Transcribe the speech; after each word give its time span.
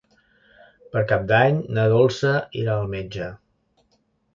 Per 0.95 1.03
Cap 1.11 1.29
d'Any 1.33 1.61
na 1.77 1.85
Dolça 1.95 2.35
irà 2.65 2.79
al 2.83 2.93
metge. 2.99 3.33